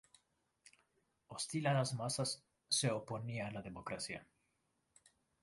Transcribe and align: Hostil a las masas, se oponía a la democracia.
Hostil 1.27 1.67
a 1.67 1.75
las 1.75 1.93
masas, 1.93 2.43
se 2.67 2.89
oponía 2.89 3.45
a 3.49 3.51
la 3.51 3.61
democracia. 3.61 4.27